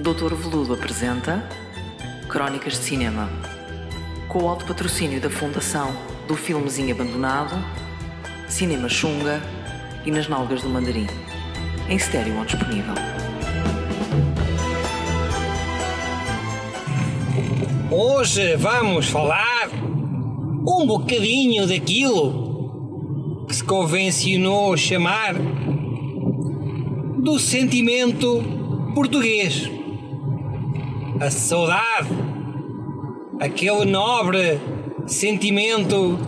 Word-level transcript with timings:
Doutor 0.00 0.34
Veludo 0.34 0.72
apresenta 0.72 1.46
Crónicas 2.26 2.72
de 2.72 2.78
Cinema. 2.78 3.28
Com 4.28 4.44
o 4.44 4.48
alto 4.48 4.64
patrocínio 4.64 5.20
da 5.20 5.28
Fundação 5.28 5.94
do 6.26 6.34
Filmezinho 6.34 6.94
Abandonado, 6.94 7.54
Cinema 8.48 8.88
Xunga 8.88 9.42
e 10.06 10.10
Nas 10.10 10.26
Nalgas 10.26 10.62
do 10.62 10.70
Mandarim. 10.70 11.06
Em 11.86 11.96
estéreo 11.96 12.38
ou 12.38 12.46
disponível. 12.46 12.94
Hoje 17.90 18.56
vamos 18.56 19.06
falar 19.06 19.68
um 20.66 20.86
bocadinho 20.86 21.66
daquilo 21.66 23.44
que 23.46 23.54
se 23.54 23.62
convencionou 23.62 24.78
chamar 24.78 25.34
do 27.18 27.38
sentimento 27.38 28.42
português. 28.94 29.79
A 31.18 31.30
saudade, 31.30 32.08
aquele 33.40 33.86
nobre 33.86 34.60
sentimento 35.06 36.18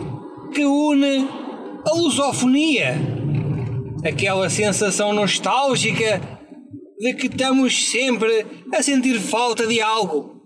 que 0.53 0.65
une 0.65 1.27
a 1.85 1.93
lusofonia, 1.93 2.95
aquela 4.03 4.49
sensação 4.49 5.13
nostálgica 5.13 6.21
de 6.99 7.13
que 7.13 7.27
estamos 7.27 7.89
sempre 7.89 8.45
a 8.73 8.81
sentir 8.81 9.19
falta 9.19 9.67
de 9.67 9.81
algo. 9.81 10.41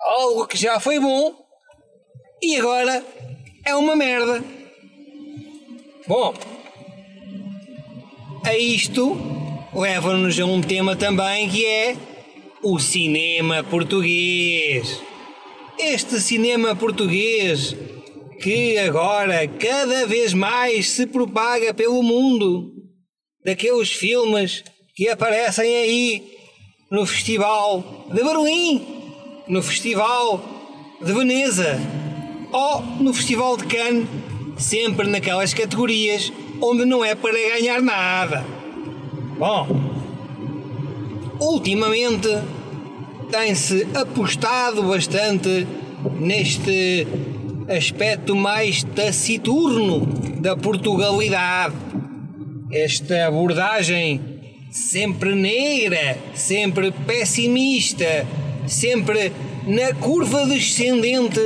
Algo 0.00 0.46
que 0.46 0.56
já 0.56 0.80
foi 0.80 0.98
bom 0.98 1.34
e 2.42 2.56
agora 2.56 3.04
é 3.64 3.74
uma 3.74 3.94
merda. 3.94 4.42
Bom, 6.06 6.34
a 8.44 8.56
isto 8.56 9.16
leva-nos 9.74 10.38
a 10.40 10.46
um 10.46 10.60
tema 10.60 10.96
também 10.96 11.48
que 11.48 11.64
é 11.64 11.96
o 12.62 12.78
cinema 12.78 13.64
português. 13.64 15.00
Este 15.78 16.20
cinema 16.20 16.76
português 16.76 17.74
que 18.40 18.76
agora 18.78 19.46
cada 19.48 20.06
vez 20.06 20.34
mais 20.34 20.90
se 20.90 21.06
propaga 21.06 21.72
pelo 21.72 22.02
mundo. 22.02 22.72
Daqueles 23.44 23.90
filmes 23.90 24.62
que 24.94 25.08
aparecem 25.08 25.74
aí 25.74 26.38
no 26.90 27.06
Festival 27.06 28.06
de 28.12 28.22
Berlim, 28.22 28.86
no 29.48 29.62
Festival 29.62 30.42
de 31.02 31.12
Veneza 31.12 31.78
ou 32.52 32.82
no 33.00 33.14
Festival 33.14 33.56
de 33.56 33.64
Cannes, 33.64 34.06
sempre 34.58 35.08
naquelas 35.08 35.54
categorias 35.54 36.30
onde 36.60 36.84
não 36.84 37.02
é 37.02 37.14
para 37.14 37.32
ganhar 37.32 37.80
nada. 37.80 38.44
Bom, 39.38 39.89
ultimamente 41.40 42.28
tem-se 43.30 43.86
apostado 43.94 44.82
bastante 44.82 45.66
neste 46.18 47.06
aspecto 47.68 48.36
mais 48.36 48.82
taciturno 48.82 50.06
da 50.40 50.56
Portugalidade. 50.56 51.74
Esta 52.70 53.26
abordagem 53.26 54.20
sempre 54.70 55.34
negra, 55.34 56.18
sempre 56.34 56.92
pessimista, 56.92 58.26
sempre 58.66 59.32
na 59.66 59.94
curva 59.94 60.46
descendente 60.46 61.40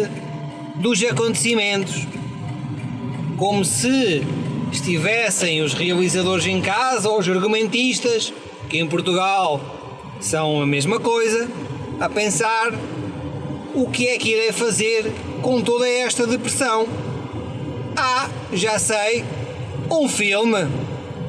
dos 0.77 1.03
acontecimentos. 1.05 2.07
Como 3.37 3.65
se 3.65 4.23
estivessem 4.73 5.63
os 5.63 5.73
realizadores 5.75 6.47
em 6.47 6.61
casa 6.61 7.09
ou 7.09 7.19
os 7.19 7.29
argumentistas, 7.29 8.33
que 8.69 8.79
em 8.79 8.87
Portugal 8.87 9.84
são 10.21 10.61
a 10.61 10.67
mesma 10.67 10.99
coisa, 10.99 11.49
a 12.01 12.09
pensar 12.09 12.73
o 13.75 13.91
que 13.91 14.09
é 14.09 14.19
que 14.19 14.31
irei 14.31 14.53
fazer 14.53 15.13
com 15.43 15.61
toda 15.61 15.89
esta 15.89 16.27
depressão. 16.27 16.87
Ah, 17.97 18.29
já 18.53 18.79
sei, 18.79 19.25
um 19.91 20.09
filme. 20.09 20.69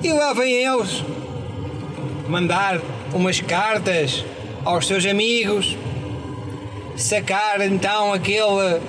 E 0.03 0.13
lá 0.13 0.33
vêm 0.33 0.53
eles. 0.53 1.03
Mandar 2.27 2.81
umas 3.13 3.39
cartas 3.39 4.23
aos 4.63 4.87
seus 4.87 5.05
amigos, 5.05 5.77
sacar 6.97 7.61
então 7.61 8.13
aquele 8.13 8.81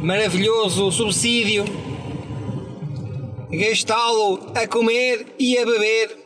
maravilhoso 0.00 0.90
subsídio, 0.92 1.64
gastá-lo 3.50 4.52
a 4.54 4.66
comer 4.66 5.26
e 5.38 5.58
a 5.58 5.64
beber, 5.64 6.17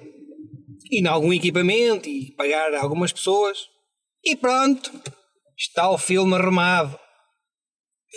em 0.92 1.06
algum 1.06 1.32
equipamento, 1.32 2.08
e 2.08 2.32
pagar 2.32 2.74
algumas 2.74 3.12
pessoas, 3.12 3.66
e 4.24 4.36
pronto, 4.36 4.92
está 5.56 5.90
o 5.90 5.96
filme 5.96 6.34
arrumado. 6.34 6.98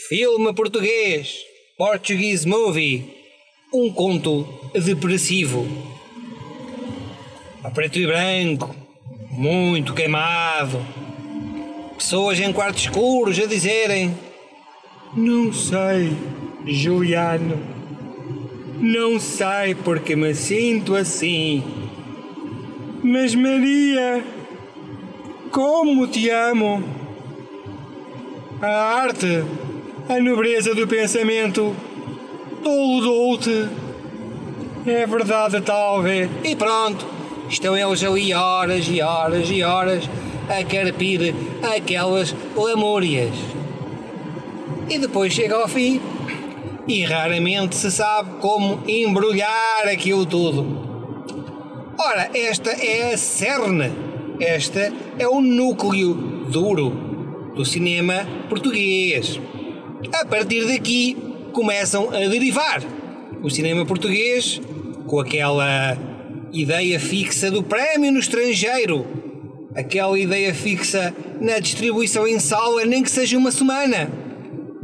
Filme 0.09 0.53
português, 0.53 1.37
Portuguese 1.77 2.45
Movie, 2.45 3.15
um 3.73 3.91
conto 3.91 4.43
depressivo. 4.73 5.65
A 7.63 7.71
preto 7.71 7.97
e 7.97 8.05
branco, 8.05 8.75
muito 9.31 9.93
queimado. 9.93 10.85
Pessoas 11.97 12.39
em 12.39 12.51
quartos 12.51 12.83
escuros 12.83 13.39
a 13.39 13.45
dizerem: 13.45 14.15
Não 15.15 15.51
sei, 15.53 16.11
Juliano. 16.67 17.57
Não 18.79 19.19
sei 19.19 19.73
porque 19.75 20.15
me 20.15 20.35
sinto 20.35 20.93
assim. 20.95 21.84
Mas 23.07 23.35
Maria, 23.35 24.25
como 25.51 26.07
te 26.07 26.27
amo! 26.31 26.83
A 28.59 28.67
arte, 28.67 29.43
a 30.09 30.19
nobreza 30.19 30.73
do 30.73 30.87
pensamento, 30.87 31.75
toldou-te. 32.63 33.69
É 34.87 35.05
verdade, 35.05 35.61
talvez. 35.61 36.31
E 36.43 36.55
pronto, 36.55 37.05
estão 37.47 37.77
eles 37.77 38.03
ali 38.03 38.33
horas 38.33 38.87
e 38.89 38.99
horas 38.99 39.51
e 39.51 39.61
horas 39.61 40.09
a 40.49 40.63
carpir 40.63 41.35
aquelas 41.61 42.35
lamúrias. 42.55 43.35
E 44.89 44.97
depois 44.97 45.31
chega 45.31 45.57
ao 45.57 45.67
fim 45.67 46.01
e 46.87 47.03
raramente 47.03 47.75
se 47.75 47.91
sabe 47.91 48.39
como 48.41 48.81
embrulhar 48.87 49.87
aquilo 49.87 50.25
tudo. 50.25 50.84
Ora, 51.97 52.29
esta 52.33 52.71
é 52.71 53.13
a 53.13 53.17
cerne, 53.17 53.91
esta 54.39 54.91
é 55.17 55.27
o 55.27 55.39
núcleo 55.39 56.13
duro 56.51 57.53
do 57.55 57.63
cinema 57.63 58.27
português. 58.49 59.39
A 60.13 60.25
partir 60.25 60.67
daqui 60.67 61.15
começam 61.53 62.09
a 62.09 62.27
derivar 62.27 62.83
o 63.41 63.49
cinema 63.49 63.85
português 63.85 64.59
com 65.07 65.21
aquela 65.21 65.97
ideia 66.51 66.99
fixa 66.99 67.49
do 67.49 67.63
prémio 67.63 68.11
no 68.11 68.19
estrangeiro, 68.19 69.05
aquela 69.73 70.19
ideia 70.19 70.53
fixa 70.53 71.15
na 71.39 71.59
distribuição 71.59 72.27
em 72.27 72.39
sala, 72.39 72.83
nem 72.83 73.03
que 73.03 73.09
seja 73.09 73.37
uma 73.37 73.51
semana, 73.51 74.11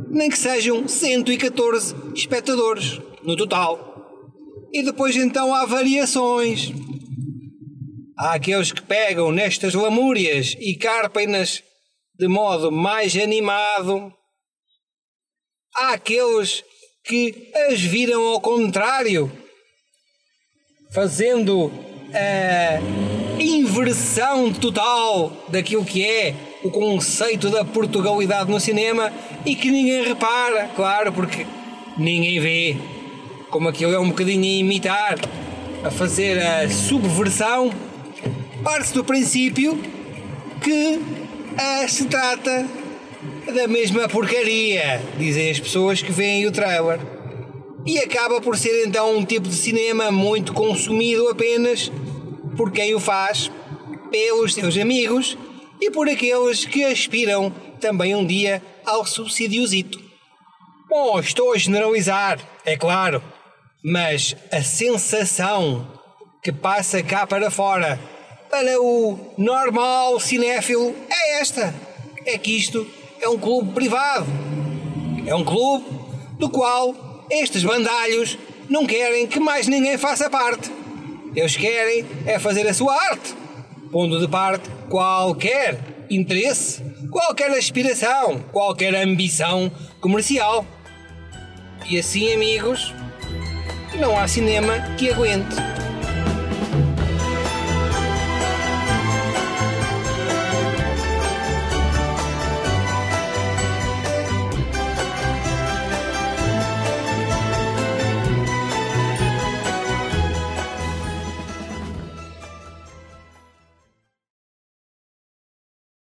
nem 0.09 0.29
que 0.29 0.37
sejam 0.37 0.87
114 0.87 1.93
espectadores 2.15 3.01
no 3.21 3.35
total. 3.35 3.89
E 4.71 4.81
depois 4.81 5.17
então 5.17 5.53
há 5.53 5.65
variações. 5.65 6.71
Há 8.21 8.33
aqueles 8.33 8.71
que 8.71 8.83
pegam 8.83 9.31
nestas 9.31 9.73
lamúrias 9.73 10.55
e 10.59 10.75
carpem-nas 10.75 11.63
de 12.19 12.27
modo 12.27 12.71
mais 12.71 13.15
animado. 13.17 14.13
Há 15.75 15.93
aqueles 15.93 16.63
que 17.03 17.51
as 17.67 17.81
viram 17.81 18.21
ao 18.27 18.39
contrário, 18.39 19.31
fazendo 20.93 21.73
a 22.13 23.41
inversão 23.41 24.53
total 24.53 25.35
daquilo 25.47 25.83
que 25.83 26.05
é 26.05 26.35
o 26.63 26.69
conceito 26.69 27.49
da 27.49 27.65
Portugalidade 27.65 28.51
no 28.51 28.59
cinema 28.59 29.11
e 29.43 29.55
que 29.55 29.71
ninguém 29.71 30.03
repara, 30.03 30.69
claro, 30.75 31.11
porque 31.11 31.47
ninguém 31.97 32.39
vê. 32.39 32.77
Como 33.49 33.67
aquilo 33.67 33.95
é 33.95 33.99
um 33.99 34.09
bocadinho 34.09 34.43
a 34.43 34.59
imitar, 34.59 35.15
a 35.83 35.89
fazer 35.89 36.39
a 36.39 36.69
subversão, 36.69 37.73
parte-se 38.63 38.93
do 38.93 39.03
princípio 39.03 39.77
que 40.61 40.99
ah, 41.57 41.87
se 41.87 42.05
trata 42.05 42.67
da 43.53 43.67
mesma 43.67 44.07
porcaria, 44.07 45.01
dizem 45.17 45.49
as 45.49 45.59
pessoas 45.59 46.01
que 46.01 46.11
veem 46.11 46.47
o 46.47 46.51
trailer. 46.51 46.99
E 47.85 47.97
acaba 47.97 48.39
por 48.39 48.55
ser 48.57 48.85
então 48.85 49.17
um 49.17 49.25
tipo 49.25 49.47
de 49.47 49.55
cinema 49.55 50.11
muito 50.11 50.53
consumido 50.53 51.27
apenas 51.29 51.91
por 52.55 52.71
quem 52.71 52.93
o 52.93 52.99
faz, 52.99 53.51
pelos 54.11 54.53
seus 54.53 54.77
amigos 54.77 55.37
e 55.79 55.89
por 55.89 56.07
aqueles 56.07 56.63
que 56.63 56.83
aspiram 56.83 57.51
também 57.79 58.15
um 58.15 58.25
dia 58.25 58.61
ao 58.85 59.05
subsidiozito. 59.05 59.99
Bom, 60.87 61.19
estou 61.19 61.53
a 61.53 61.57
generalizar, 61.57 62.39
é 62.63 62.77
claro, 62.77 63.23
mas 63.83 64.35
a 64.51 64.61
sensação 64.61 65.87
que 66.43 66.51
passa 66.51 67.01
cá 67.01 67.25
para 67.25 67.49
fora 67.49 67.99
para 68.51 68.79
o 68.81 69.17
normal 69.37 70.19
cinéfilo 70.19 70.93
é 71.09 71.39
esta: 71.39 71.73
é 72.25 72.37
que 72.37 72.55
isto 72.55 72.85
é 73.21 73.29
um 73.29 73.37
clube 73.39 73.71
privado. 73.71 74.25
É 75.25 75.33
um 75.33 75.45
clube 75.45 75.85
do 76.37 76.49
qual 76.49 77.25
estes 77.29 77.63
bandalhos 77.63 78.37
não 78.69 78.85
querem 78.85 79.25
que 79.25 79.39
mais 79.39 79.67
ninguém 79.67 79.97
faça 79.97 80.29
parte. 80.29 80.69
Eles 81.33 81.55
querem 81.55 82.05
é 82.25 82.37
fazer 82.37 82.67
a 82.67 82.73
sua 82.73 82.93
arte, 82.93 83.33
pondo 83.89 84.19
de 84.19 84.27
parte 84.27 84.69
qualquer 84.89 85.79
interesse, 86.09 86.83
qualquer 87.09 87.51
aspiração, 87.51 88.43
qualquer 88.51 88.93
ambição 88.95 89.71
comercial. 90.01 90.65
E 91.89 91.97
assim, 91.97 92.33
amigos, 92.33 92.93
não 93.97 94.17
há 94.19 94.27
cinema 94.27 94.73
que 94.97 95.09
aguente. 95.09 95.55